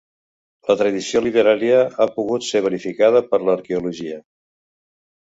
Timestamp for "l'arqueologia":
3.47-4.23